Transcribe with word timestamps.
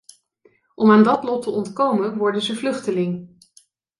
Om 0.75 0.91
aan 0.91 1.03
dat 1.03 1.23
lot 1.23 1.41
te 1.43 1.49
ontkomen 1.49 2.17
worden 2.17 2.41
ze 2.41 2.55
vluchteling. 2.55 3.37